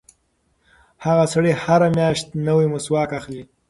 هغه 1.05 1.25
سړی 1.33 1.51
هره 1.63 1.87
میاشت 1.97 2.27
نوی 2.47 2.65
مسواک 2.73 3.09
اخلي. 3.19 3.43